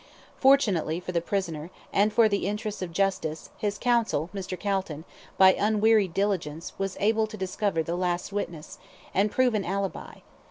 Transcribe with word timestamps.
Fortunately 0.39 0.99
for 0.99 1.11
the 1.11 1.21
prisoner, 1.21 1.69
and 1.93 2.11
for 2.11 2.27
the 2.27 2.47
interests 2.47 2.81
of 2.81 2.91
justice, 2.91 3.51
his 3.59 3.77
counsel, 3.77 4.31
Mr. 4.33 4.59
Calton, 4.59 5.05
by 5.37 5.53
unwearied 5.53 6.15
diligence, 6.15 6.73
was 6.79 6.97
able 6.99 7.27
to 7.27 7.37
discover 7.37 7.83
the 7.83 7.95
last 7.95 8.33
witness, 8.33 8.79
and 9.13 9.29
prove 9.31 9.53
an 9.53 9.63
ALIBI. 9.63 10.23